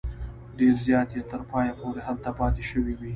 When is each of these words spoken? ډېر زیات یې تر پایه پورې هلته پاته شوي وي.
ډېر 0.59 0.75
زیات 0.87 1.09
یې 1.17 1.21
تر 1.31 1.41
پایه 1.49 1.73
پورې 1.79 1.99
هلته 2.07 2.29
پاته 2.37 2.63
شوي 2.69 2.93
وي. 2.99 3.09